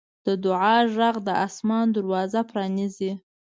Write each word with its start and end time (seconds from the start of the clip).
د 0.25 0.27
دعا 0.45 0.77
غږ 0.97 1.15
د 1.27 1.29
اسمان 1.45 1.85
دروازه 1.95 2.39
پرانیزي. 2.51 3.11